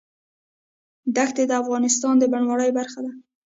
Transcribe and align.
دښتې 1.15 1.43
د 1.47 1.51
افغانستان 1.61 2.13
د 2.19 2.23
بڼوالۍ 2.31 2.69
برخه 2.77 2.99
ده. 3.05 3.11